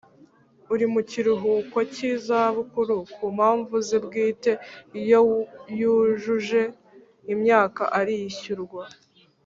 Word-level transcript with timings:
Uri 0.73 0.85
mu 0.93 1.01
kiruhuko 1.09 1.77
cy’izabukuru 1.93 2.95
ku 3.13 3.25
mpamvu 3.37 3.75
ze 3.87 3.97
bwite 4.05 4.51
iyo 4.99 5.19
yujuje 5.77 6.61
imyaka 7.33 7.83
arishyurwa 7.99 8.83